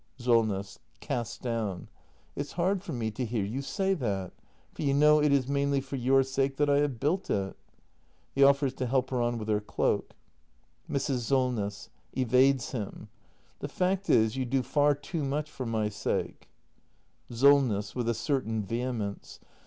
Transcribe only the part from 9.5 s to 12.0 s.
cloak. Mrs. Solness.